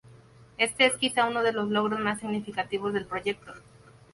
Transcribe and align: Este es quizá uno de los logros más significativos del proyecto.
Este 0.57 0.87
es 0.87 0.97
quizá 0.97 1.27
uno 1.27 1.43
de 1.43 1.51
los 1.53 1.69
logros 1.69 1.99
más 1.99 2.19
significativos 2.21 2.91
del 2.91 3.05
proyecto. 3.05 3.53